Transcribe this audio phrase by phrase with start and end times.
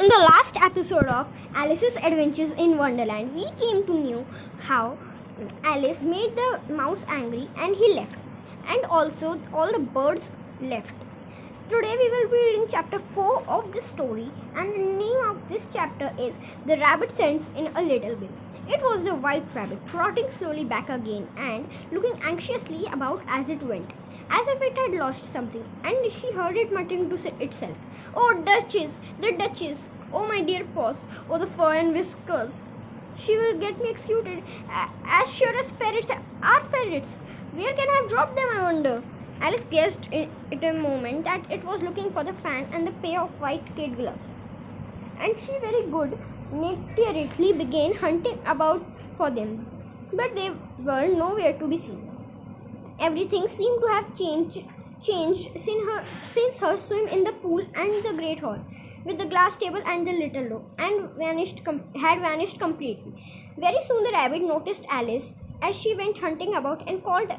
[0.00, 4.26] In the last episode of Alice's Adventures in Wonderland, we came to know
[4.60, 4.96] how
[5.62, 8.16] Alice made the mouse angry and he left,
[8.66, 10.30] and also all the birds
[10.62, 10.94] left.
[11.68, 15.66] Today we will be reading chapter 4 of this story, and the name of this
[15.70, 18.30] chapter is The Rabbit Sends in a Little Bill.
[18.68, 23.62] It was the white rabbit trotting slowly back again and looking anxiously about as it
[23.64, 23.90] went,
[24.30, 27.76] as if it had lost something, and she heard it muttering to itself.
[28.14, 29.88] Oh, Duchess, the Duchess!
[30.12, 31.04] Oh, my dear paws!
[31.28, 32.62] Oh, the fur and whiskers!
[33.16, 34.42] She will get me executed
[35.06, 36.10] as sure as ferrets
[36.42, 37.14] are ferrets.
[37.52, 39.02] Where can I have dropped them, I wonder?
[39.40, 40.28] Alice guessed in
[40.62, 43.96] a moment that it was looking for the fan and the pair of white kid
[43.96, 44.32] gloves.
[45.18, 46.18] And she very good
[46.52, 48.84] naturedly began hunting about
[49.16, 49.66] for them.
[50.12, 52.09] But they were nowhere to be seen.
[53.00, 54.58] Everything seemed to have changed
[55.02, 58.58] changed since her, since her swim in the pool and the great hall
[59.04, 63.12] with the glass table and the little door and vanished com- had vanished completely.
[63.56, 67.32] Very soon the rabbit noticed alice as she went hunting about and called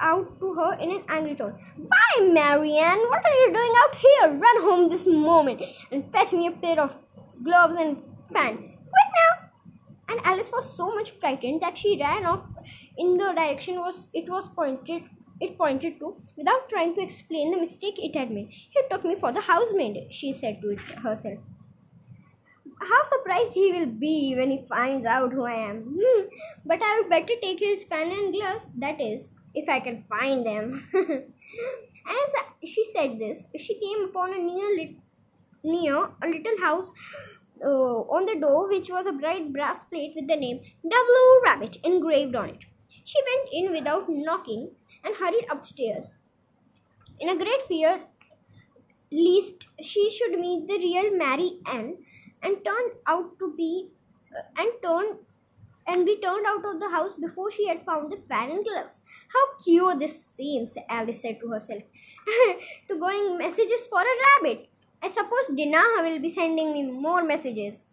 [0.00, 2.98] out to her in an angry tone why Mary Ann.
[2.98, 4.28] What are you doing out here?
[4.46, 6.94] Run home this moment and fetch me a pair of
[7.42, 7.98] gloves and
[8.32, 9.48] fan quick now.
[10.08, 12.46] And alice was so much frightened that she ran off
[12.98, 15.02] in the direction was it was pointed
[15.40, 18.48] it pointed to without trying to explain the mistake it had made.
[18.50, 21.40] He took me for the housemaid, she said to herself.
[22.80, 25.82] How surprised he will be when he finds out who I am.
[25.82, 26.22] Hmm,
[26.66, 30.44] but I would better take his pen and gloves, that is, if I can find
[30.44, 30.82] them.
[30.94, 35.00] As she said this, she came upon a near, lit-
[35.64, 36.90] near a little house
[37.64, 41.42] uh, on the door, which was a bright brass plate with the name W.
[41.44, 42.58] Rabbit engraved on it.
[43.04, 44.74] She went in without knocking
[45.06, 46.12] and hurried upstairs.
[47.20, 48.00] In a great fear
[49.10, 51.96] lest she should meet the real Mary Ann
[52.42, 53.88] and turned out to be
[54.36, 55.18] uh, and turned
[55.86, 59.04] and be turned out of the house before she had found the and gloves.
[59.32, 61.82] How cute this seems, Alice said to herself.
[62.88, 64.68] to going messages for a rabbit.
[65.02, 67.88] I suppose Dinaha will be sending me more messages.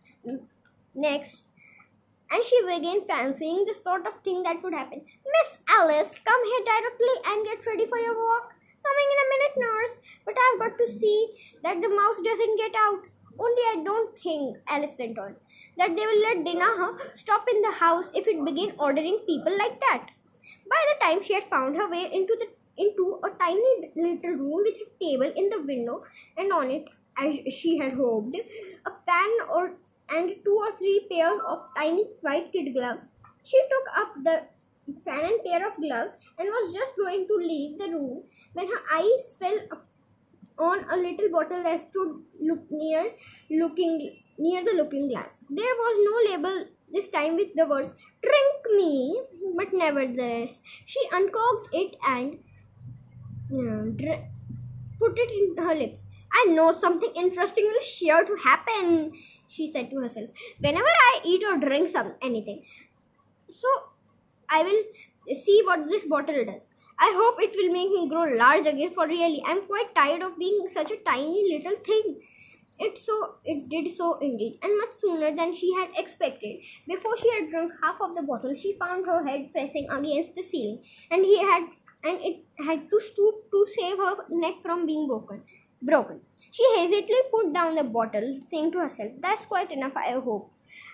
[0.96, 1.43] Next,
[2.34, 5.06] and she began fancying the sort of thing that would happen.
[5.34, 8.50] Miss Alice, come here directly and get ready for your walk.
[8.86, 10.02] Coming in a minute, nurse.
[10.26, 11.28] But I've got to see
[11.62, 13.04] that the mouse doesn't get out.
[13.40, 15.36] Only I don't think, Alice went on,
[15.78, 19.80] that they will let Dinaha stop in the house if it begin ordering people like
[19.80, 20.10] that.
[20.70, 24.62] By the time she had found her way into the into a tiny little room
[24.66, 26.04] with a table in the window
[26.38, 26.90] and on it,
[27.20, 29.78] as she had hoped, a fan or
[30.16, 33.08] and two or three pairs of tiny white kid gloves.
[33.44, 34.38] She took up the
[35.06, 38.22] fan and pair of gloves and was just going to leave the room
[38.54, 39.58] when her eyes fell
[40.60, 42.10] on a little bottle that stood
[42.42, 43.04] look near
[43.50, 43.94] looking
[44.38, 45.44] near the looking glass.
[45.50, 49.22] There was no label this time with the words "Drink me,"
[49.58, 52.38] but nevertheless she uncorked it and
[53.52, 54.26] uh, dr-
[55.00, 56.10] put it in her lips.
[56.34, 59.12] I know something interesting will sure to happen
[59.56, 60.30] she said to herself.
[60.60, 62.64] Whenever I eat or drink some anything,
[63.50, 63.68] so
[64.50, 66.74] I will see what this bottle does.
[67.00, 69.42] I hope it will make me grow large again for really.
[69.46, 72.22] I'm quite tired of being such a tiny little thing.
[72.80, 76.58] It so it did so indeed, and much sooner than she had expected.
[76.88, 80.42] Before she had drunk half of the bottle, she found her head pressing against the
[80.42, 81.68] ceiling, and he had
[82.04, 85.44] and it had to stoop to save her neck from being broken.
[85.82, 86.22] Broken.
[86.56, 90.52] She hastily put down the bottle, saying to herself, That's quite enough, I hope.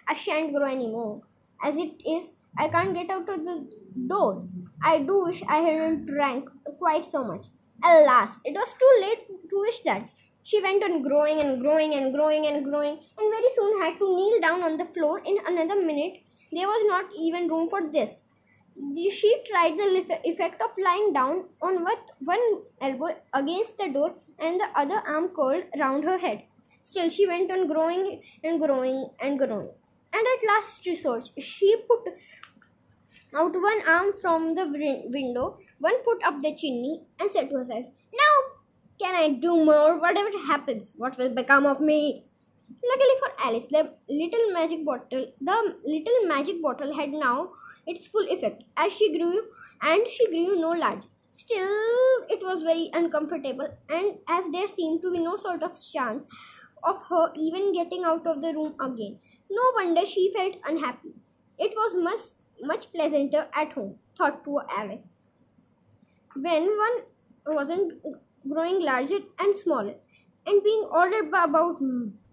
[0.08, 1.22] I shan't grow any more.
[1.62, 3.68] As it is, I can't get out of the
[4.08, 4.48] door.
[4.82, 7.48] I do wish I hadn't drank quite so much.
[7.84, 9.20] Alas, it was too late
[9.50, 10.08] to wish that.
[10.44, 14.16] She went on growing and growing and growing and growing, and very soon had to
[14.16, 16.22] kneel down on the floor in another minute.
[16.54, 18.24] There was not even room for this
[19.12, 24.70] she tried the effect of lying down on one elbow against the door and the
[24.76, 26.44] other arm curled round her head.
[26.84, 29.70] Still, she went on growing and growing and growing.
[30.14, 32.14] And at last resort, she put
[33.36, 34.66] out one arm from the
[35.12, 38.36] window, one foot up the chimney, and said to herself, Now
[39.00, 40.00] can I do more?
[40.00, 42.29] Whatever happens, what will become of me?
[42.92, 47.52] Luckily for Alice, the little magic bottle, the little magic bottle had now
[47.88, 49.42] its full effect as she grew
[49.82, 51.04] and she grew no large.
[51.32, 51.68] Still,
[52.30, 56.28] it was very uncomfortable, and as there seemed to be no sort of chance
[56.84, 59.20] of her even getting out of the room again,
[59.50, 61.14] no wonder she felt unhappy.
[61.58, 62.20] It was much,
[62.62, 65.08] much pleasanter at home, thought poor Alice,
[66.36, 67.94] when one wasn't
[68.50, 69.96] growing larger and smaller
[70.46, 71.80] and being ordered about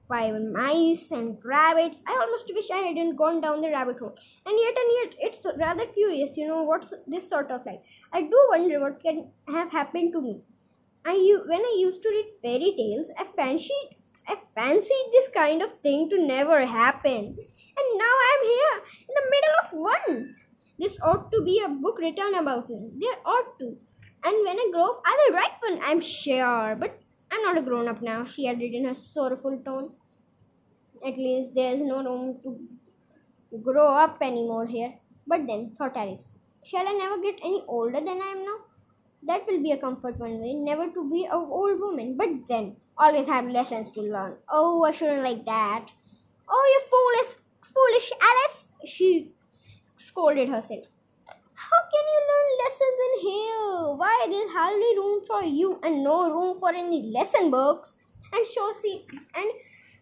[0.08, 2.00] by mice and rabbits.
[2.06, 4.16] I almost wish I hadn't gone down the rabbit hole.
[4.46, 7.82] And yet and yet, it's rather curious, you know, what's this sort of like.
[8.12, 10.42] I do wonder what can have happened to me.
[11.04, 11.14] I
[11.46, 13.96] when I used to read fairy tales, I fancied
[14.28, 17.36] I fancied this kind of thing to never happen.
[17.78, 18.76] And now I'm here
[19.08, 20.34] in the middle of one.
[20.78, 22.90] This ought to be a book written about me.
[22.98, 23.76] There ought to.
[24.24, 26.74] And when I grow up, I will write one, I'm sure.
[26.78, 26.98] But
[27.36, 29.90] I'm not a grown up now, she added in a sorrowful tone.
[31.06, 34.94] At least there's no room to grow up anymore here.
[35.26, 38.56] But then, thought Alice, shall I never get any older than I am now?
[39.24, 42.16] That will be a comfort one way, never to be an old woman.
[42.16, 44.38] But then, always have lessons to learn.
[44.48, 45.88] Oh, I shouldn't like that.
[46.48, 47.36] Oh, you foolish,
[47.74, 49.32] foolish Alice, she
[49.96, 50.84] scolded herself.
[51.76, 53.96] How can you learn lessons in here?
[54.00, 57.96] Why there's hardly room for you and no room for any lesson books?
[58.32, 59.50] And so she and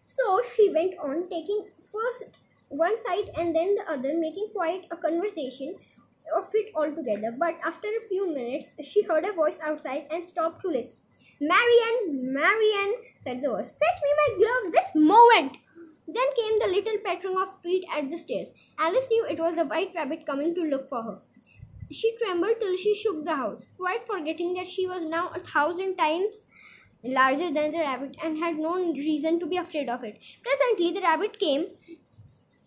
[0.05, 2.23] so she went on taking first
[2.69, 5.75] one side and then the other, making quite a conversation
[6.37, 7.35] of it altogether.
[7.37, 10.95] But after a few minutes, she heard a voice outside and stopped to listen.
[11.41, 15.57] Mary Ann, Marian, said the voice, fetch me my gloves this moment.
[16.07, 18.53] Then came the little pattering of feet at the stairs.
[18.79, 21.17] Alice knew it was the white rabbit coming to look for her.
[21.91, 25.97] She trembled till she shook the house, quite forgetting that she was now a thousand
[25.97, 26.47] times
[27.03, 30.19] larger than the rabbit and had no reason to be afraid of it.
[30.43, 31.67] Presently, the rabbit came.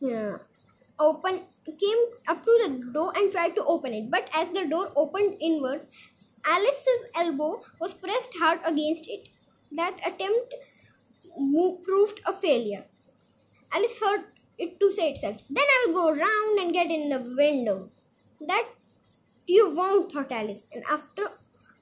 [0.03, 0.38] Uh,
[1.00, 1.41] open
[1.81, 1.99] came
[2.29, 5.81] up to the door and tried to open it but as the door opened inward
[6.55, 7.50] alice's elbow
[7.81, 9.29] was pressed hard against it
[9.73, 10.55] that attempt
[11.85, 12.85] proved a failure
[13.75, 14.25] alice heard
[14.59, 17.79] it to say itself then i will go round and get in the window
[18.49, 18.67] that
[19.49, 21.29] you won't, thought Alice, and after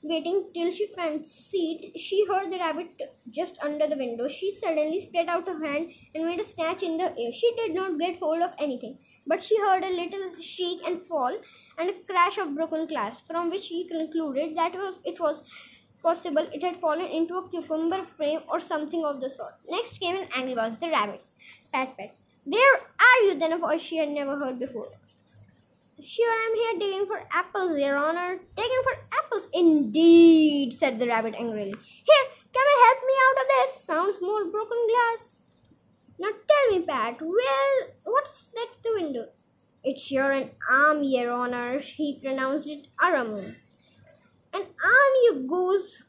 [0.02, 2.88] waiting till she fancied she heard the rabbit
[3.30, 6.96] just under the window, she suddenly spread out her hand and made a snatch in
[6.96, 7.32] the air.
[7.32, 11.36] She did not get hold of anything, but she heard a little shriek and fall
[11.78, 15.42] and a crash of broken glass, from which she concluded that was it was
[16.02, 19.54] possible it had fallen into a cucumber frame or something of the sort.
[19.68, 21.34] Next came an angry voice, the rabbit's.
[21.72, 22.14] Pat pat.
[22.44, 23.34] Where are you?
[23.34, 24.86] Then a voice she had never heard before.
[26.02, 28.36] Sure, I'm here digging for apples, Your Honor.
[28.54, 31.72] Digging for apples, indeed, said the rabbit angrily.
[31.72, 33.84] Here, come and help me out of this.
[33.84, 35.42] Sounds more broken glass.
[36.18, 39.24] Now tell me, Pat, well, what's that the window?
[39.84, 41.78] It's sure an arm, Your Honor.
[41.78, 43.34] He pronounced it Aram.
[44.52, 46.02] An arm, you goose.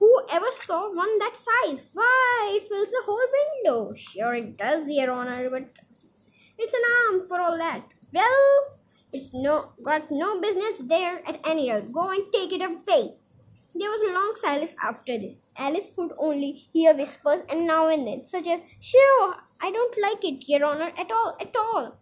[0.00, 1.90] Who ever saw one that size?
[1.94, 3.20] Why, it fills the whole
[3.62, 3.94] window.
[3.94, 5.62] Sure, it does, Your Honor, but
[6.58, 7.82] it's an arm for all that.
[8.12, 8.81] Well,
[9.12, 11.92] it's no got no business there at any rate.
[11.92, 13.14] Go and take it away.
[13.74, 15.52] There was a long silence after this.
[15.58, 20.24] Alice could only hear whispers and now and then, such as, Sure, I don't like
[20.24, 21.98] it, Your Honor, at all, at all.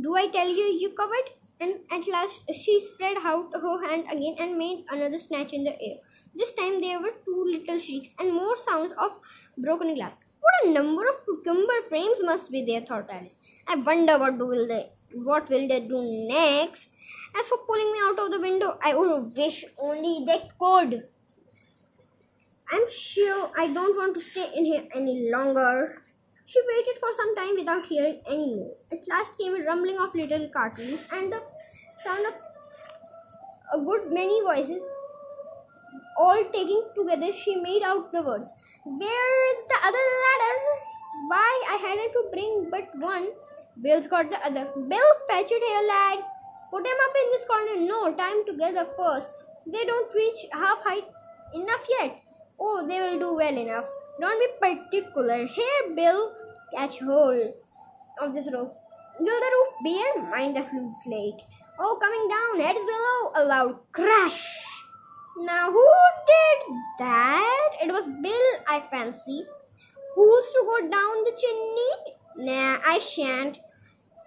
[0.00, 1.30] Do I tell you, you covered?
[1.60, 5.80] And at last she spread out her hand again and made another snatch in the
[5.80, 5.96] air.
[6.34, 9.18] This time there were two little shrieks and more sounds of
[9.58, 10.18] broken glass.
[10.40, 13.38] What a number of cucumber frames must be there, thought Alice.
[13.68, 16.94] I wonder what will they what will they do next?
[17.38, 21.04] As for pulling me out of the window, I would wish only they could.
[22.70, 26.02] I'm sure I don't want to stay in here any longer.
[26.46, 28.74] She waited for some time without hearing any more.
[28.90, 31.40] At last came a rumbling of little cartoons and the
[32.04, 32.34] sound of
[33.74, 34.82] a good many voices
[36.18, 38.50] all taking together she made out the words
[38.84, 40.56] where is the other ladder
[41.30, 43.28] why i had to bring but one
[43.80, 44.70] Bill's got the other.
[44.76, 46.18] Bill, fetch it here, lad.
[46.70, 47.86] Put him up in this corner.
[47.86, 49.32] No, time together first.
[49.66, 51.04] They don't reach half height
[51.54, 52.18] enough yet.
[52.60, 53.84] Oh, they will do well enough.
[54.20, 55.46] Don't be particular.
[55.46, 56.32] Here, Bill,
[56.74, 57.54] catch hold
[58.20, 58.72] of this rope.
[59.20, 60.30] Will the roof bear?
[60.30, 61.42] Mind the loose slate.
[61.78, 63.32] Oh, coming down, heads below.
[63.36, 64.64] A loud crash.
[65.38, 65.88] Now, who
[66.26, 67.68] did that?
[67.82, 69.44] It was Bill, I fancy.
[70.14, 72.11] Who's to go down the chimney?
[72.36, 73.58] Nah, I shan't.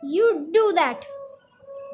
[0.03, 1.05] You do that.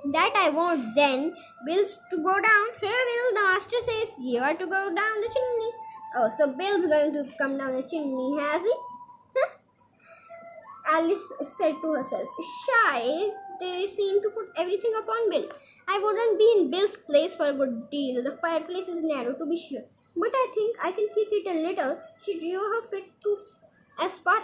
[0.05, 1.35] That I won't then.
[1.65, 2.67] Bill's to go down.
[2.79, 5.71] Here, Bill, the master says you are to go down the chimney.
[6.17, 8.73] Oh, so Bill's going to come down the chimney, has he?
[10.91, 12.27] Alice said to herself.
[12.65, 15.47] Shy, they seem to put everything upon Bill.
[15.87, 18.23] I wouldn't be in Bill's place for a good deal.
[18.23, 19.83] The fireplace is narrow, to be sure.
[20.17, 22.01] But I think I can pick it a little.
[22.25, 23.37] She drew her feet to
[24.01, 24.41] as far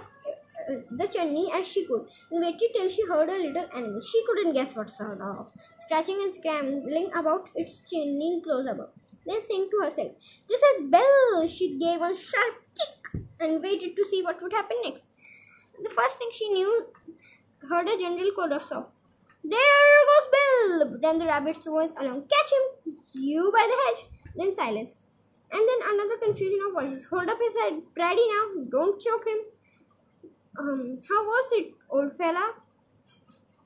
[0.68, 4.02] the chimney as she could and waited till she heard a little animal.
[4.02, 5.52] She couldn't guess what sort of,
[5.86, 8.92] scratching and scrambling about its chimney close above.
[9.26, 10.12] Then saying to herself,
[10.48, 11.48] This is Bill!
[11.48, 15.06] She gave a sharp kick and waited to see what would happen next.
[15.82, 16.88] The first thing she knew,
[17.70, 18.92] heard a general chorus of,
[19.44, 21.00] There goes Bill!
[21.02, 22.96] Then the rabbit's voice along, Catch him!
[23.14, 24.18] You by the hedge!
[24.36, 25.08] Then silence.
[25.52, 27.06] And then another confusion of voices.
[27.06, 27.82] Hold up his head.
[27.98, 28.64] Ready now.
[28.70, 29.38] Don't choke him.
[30.60, 32.54] Um, how was it, old fella?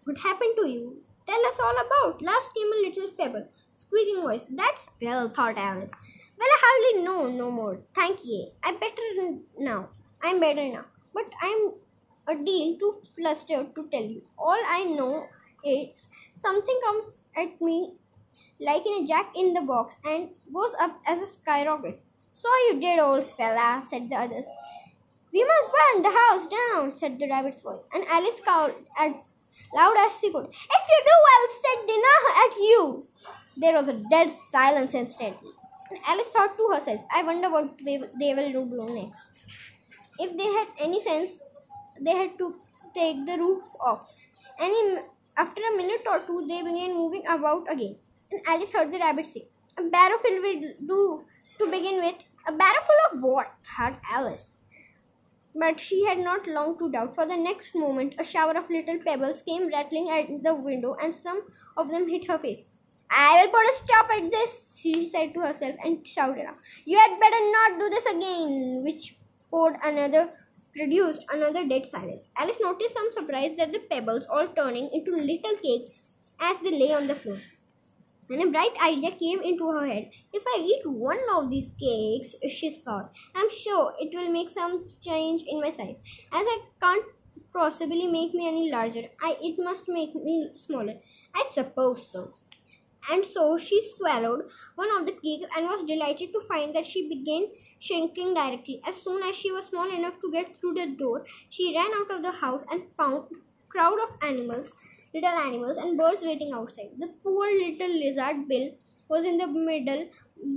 [0.03, 1.01] What happened to you?
[1.27, 2.21] Tell us all about.
[2.21, 4.48] Last came a little feeble, squeaking voice.
[4.48, 5.93] That's Bill, thought Alice.
[6.38, 7.77] Well, I hardly know no more.
[7.95, 8.51] Thank ye.
[8.63, 9.88] I'm better now.
[10.24, 10.86] I'm better now.
[11.13, 11.71] But I'm
[12.27, 14.21] a deal too flustered to tell you.
[14.38, 15.27] All I know
[15.63, 17.93] is something comes at me
[18.60, 22.00] like in a jack in the box and goes up as a skyrocket.
[22.33, 24.45] So you did, old fella, said the others.
[25.33, 29.13] We must burn the house down, said the rabbit's voice, and Alice called as
[29.73, 30.45] loud as she could.
[30.45, 33.05] If you do, I'll set dinner at you.
[33.57, 35.51] There was a dead silence instantly.
[35.89, 39.31] And Alice thought to herself, I wonder what they will do next.
[40.19, 41.31] If they had any sense,
[42.00, 42.55] they had to
[42.93, 44.07] take the roof off.
[44.59, 45.01] And
[45.38, 47.95] after a minute or two, they began moving about again.
[48.31, 49.43] And Alice heard the rabbit say,
[49.77, 51.23] A barrow with do
[51.59, 52.17] to begin with.
[52.47, 53.51] A barrow full of what?
[53.65, 54.61] thought Alice.
[55.53, 59.00] But she had not long to doubt, for the next moment a shower of little
[59.00, 61.41] pebbles came rattling at the window, and some
[61.77, 62.63] of them hit her face.
[63.10, 66.58] I will put a stop at this, she said to herself and shouted out.
[66.86, 69.17] You had better not do this again, which
[69.50, 70.31] poured another
[70.74, 72.29] produced another dead silence.
[72.38, 76.93] Alice noticed some surprise that the pebbles all turning into little cakes as they lay
[76.93, 77.38] on the floor.
[78.31, 80.09] And a bright idea came into her head.
[80.31, 84.85] If I eat one of these cakes, she thought, I'm sure it will make some
[85.01, 86.01] change in my size.
[86.31, 87.05] As I can't
[87.51, 90.93] possibly make me any larger, I it must make me smaller.
[91.35, 92.33] I suppose so.
[93.09, 94.43] And so she swallowed
[94.75, 97.47] one of the cakes and was delighted to find that she began
[97.81, 98.79] shrinking directly.
[98.85, 102.11] As soon as she was small enough to get through the door, she ran out
[102.11, 104.71] of the house and found a crowd of animals,
[105.13, 106.89] little animals and birds waiting outside.
[106.98, 108.70] The poor little lizard Bill
[109.10, 110.06] was in the middle,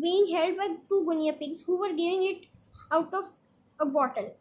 [0.00, 2.46] being held by two guinea pigs who were giving it
[2.92, 3.26] out of
[3.80, 4.36] a bottle.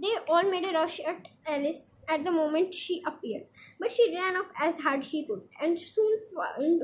[0.00, 3.42] They all made a rush at Alice at the moment she appeared,
[3.78, 6.18] but she ran off as hard she could and soon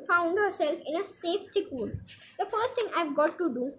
[0.06, 1.99] found herself in a safe thick wood.
[2.38, 3.73] The first thing I've got to do,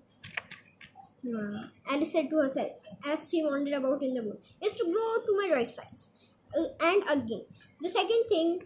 [1.90, 2.72] Alice said to herself
[3.06, 6.14] as she wandered about in the wood, is to grow to my right size.
[6.58, 7.42] Uh, and again,
[7.82, 8.60] the second thing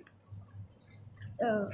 [1.46, 1.66] uh,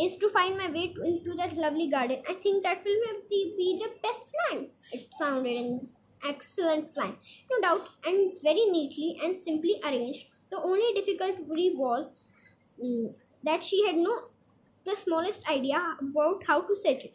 [0.00, 2.22] is to find my way to, into that lovely garden.
[2.28, 4.68] I think that will be, be the best plan.
[4.92, 5.88] It sounded an
[6.28, 7.16] excellent plan,
[7.50, 12.12] no doubt, and very neatly and simply arranged the only difficulty was
[12.82, 14.28] um, that she had no
[14.84, 17.14] the smallest idea about how to set it.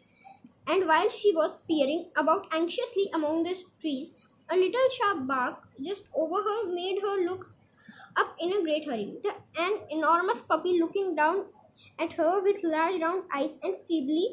[0.66, 6.08] And while she was peering about anxiously among the trees, a little sharp bark just
[6.14, 7.46] over her made her look
[8.16, 9.18] up in a great hurry.
[9.22, 11.46] The, an enormous puppy looking down
[11.98, 14.28] at her with large round eyes and feebly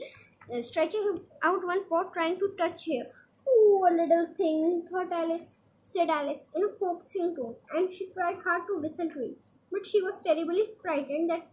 [0.53, 3.03] uh, stretching out one paw trying to touch her.
[3.45, 8.63] Poor little thing, thought Alice said Alice in a coaxing tone, and she tried hard
[8.67, 9.37] to whistle to it.
[9.71, 11.47] But she was terribly frightened that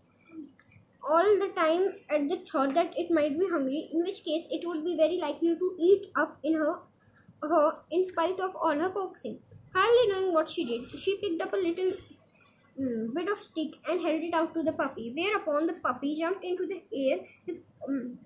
[1.09, 4.67] all the time at the thought that it might be hungry, in which case it
[4.67, 6.77] would be very likely to eat up in her,
[7.43, 9.39] her in spite of all her coaxing.
[9.75, 11.93] Hardly knowing what she did, she picked up a little
[12.79, 16.45] um, bit of stick and held it out to the puppy, whereupon the puppy jumped
[16.45, 18.19] into the air with, um,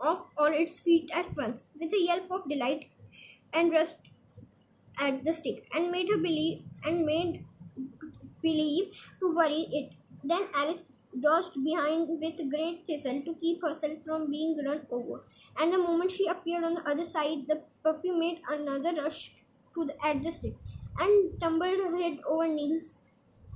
[0.00, 2.84] off all its feet at once, with a yelp of delight
[3.52, 4.00] and rushed
[4.98, 7.44] at the stick and made her believe and made
[8.42, 9.92] believe to worry it.
[10.22, 10.82] Then Alice
[11.22, 15.22] dodged behind with great thistle to keep herself from being run over.
[15.60, 19.36] And the moment she appeared on the other side, the puppy made another rush
[19.74, 20.54] to the, at the stick
[20.98, 23.00] and tumbled head over knees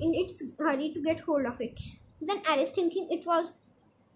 [0.01, 1.79] in its hurry to get hold of it.
[2.21, 3.55] Then Alice, thinking it was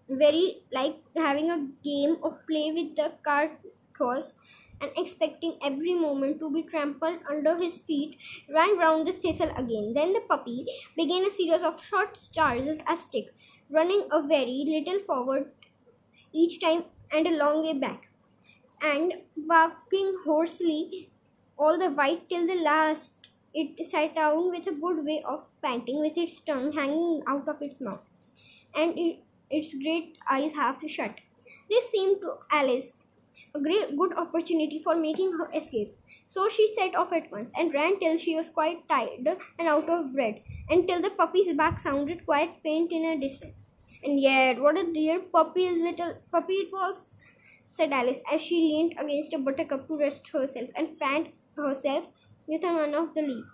[0.09, 3.51] very like having a game of play with the cart
[3.97, 4.35] horse,
[4.81, 8.17] and expecting every moment to be trampled under his feet,
[8.53, 9.93] ran round the thistle again.
[9.93, 10.65] Then the puppy
[10.97, 13.25] began a series of short charges at stick,
[13.69, 15.51] running a very little forward
[16.33, 18.09] each time and a long way back,
[18.83, 19.13] and
[19.47, 21.09] barking hoarsely
[21.57, 23.22] all the while till the last
[23.53, 27.61] it sat down with a good way of panting, with its tongue hanging out of
[27.61, 28.07] its mouth,
[28.75, 29.19] and it,
[29.49, 31.19] its great eyes half shut.
[31.69, 32.91] This seemed to Alice
[33.55, 35.91] a great good opportunity for making her escape.
[36.25, 39.27] So she set off at once and ran till she was quite tired
[39.59, 43.75] and out of breath, until the puppy's back sounded quite faint in a distance.
[44.03, 47.17] And yet, what a dear puppy, little puppy it was,
[47.67, 52.11] said Alice as she leaned against a buttercup to rest herself and fanned herself
[52.47, 53.51] with one of the leaves.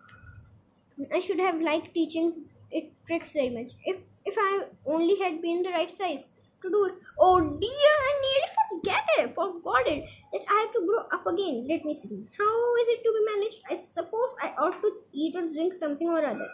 [1.13, 3.73] I should have liked teaching it tricks very much.
[3.85, 6.29] If if I only had been the right size
[6.61, 6.93] to do it.
[7.19, 10.03] Oh dear, I nearly forget it, forgot it.
[10.33, 11.67] That I have to grow up again.
[11.67, 12.27] Let me see.
[12.37, 13.61] How is it to be managed?
[13.71, 16.49] I suppose I ought to eat or drink something or other.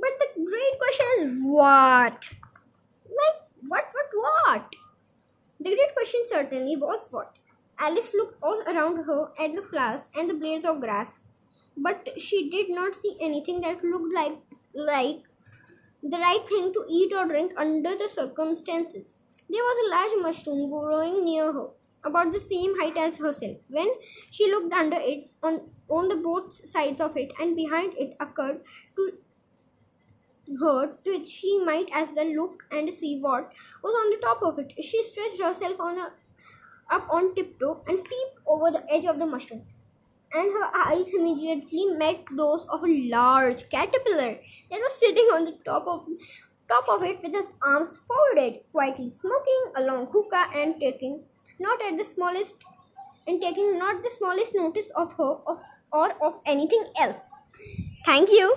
[0.00, 2.26] But the great question is what?
[3.20, 4.74] Like what what what?
[5.60, 7.36] The great question certainly was what?
[7.78, 11.20] Alice looked all around her at the flowers and the blades of grass,
[11.76, 14.36] but she did not see anything that looked like
[14.74, 15.22] like
[16.02, 19.14] the right thing to eat or drink under the circumstances.
[19.48, 21.68] There was a large mushroom growing near her,
[22.04, 23.58] about the same height as herself.
[23.68, 23.88] When
[24.30, 28.62] she looked under it, on, on the both sides of it and behind it occurred
[28.96, 29.12] to
[30.60, 34.58] her that she might as well look and see what was on the top of
[34.58, 34.72] it.
[34.82, 36.12] She stretched herself on a,
[36.90, 39.62] up on tiptoe and peeped over the edge of the mushroom
[40.34, 44.34] and her eyes immediately met those of a large caterpillar
[44.70, 46.06] that was sitting on the top of
[46.68, 51.24] top of it with his arms folded, quietly smoking a long hookah and taking
[51.58, 52.54] not at the smallest
[53.26, 55.60] and taking not the smallest notice of her of,
[55.92, 57.28] or of anything else.
[58.06, 58.54] Thank you.